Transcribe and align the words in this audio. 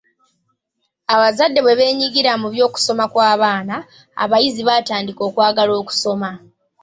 Abazadde 1.13 1.59
bwe 1.61 1.77
beenyigira 1.79 2.31
mu 2.41 2.47
by'okusoma 2.53 3.03
kw'abaana, 3.11 3.75
abayizi 4.23 4.61
batandika 4.69 5.21
okwagala 5.29 5.71
okusoma. 5.81 6.31